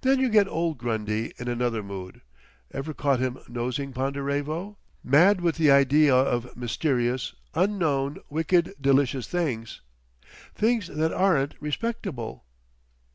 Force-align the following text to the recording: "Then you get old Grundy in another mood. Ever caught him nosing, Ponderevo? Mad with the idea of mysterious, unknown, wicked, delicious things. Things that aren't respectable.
"Then 0.00 0.20
you 0.20 0.30
get 0.30 0.48
old 0.48 0.78
Grundy 0.78 1.34
in 1.36 1.48
another 1.48 1.82
mood. 1.82 2.22
Ever 2.70 2.94
caught 2.94 3.20
him 3.20 3.38
nosing, 3.46 3.92
Ponderevo? 3.92 4.78
Mad 5.02 5.42
with 5.42 5.56
the 5.56 5.70
idea 5.70 6.14
of 6.14 6.56
mysterious, 6.56 7.34
unknown, 7.52 8.20
wicked, 8.30 8.74
delicious 8.80 9.26
things. 9.26 9.82
Things 10.54 10.86
that 10.86 11.12
aren't 11.12 11.56
respectable. 11.60 12.46